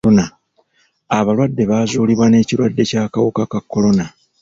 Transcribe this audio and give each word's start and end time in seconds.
Abalwadde 1.17 1.63
baazuulibwa 1.71 2.25
n'ekirwadde 2.29 2.83
ky'akawuka 2.89 3.43
ka 3.51 3.59
kolona 3.71 4.05